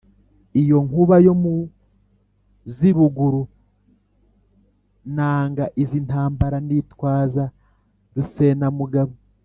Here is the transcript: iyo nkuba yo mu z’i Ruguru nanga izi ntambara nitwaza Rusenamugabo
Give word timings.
iyo 0.61 0.77
nkuba 0.85 1.15
yo 1.25 1.33
mu 1.41 1.55
z’i 2.75 2.91
Ruguru 2.97 3.41
nanga 5.15 5.65
izi 5.81 5.99
ntambara 6.07 6.57
nitwaza 6.67 7.43
Rusenamugabo 8.15 9.13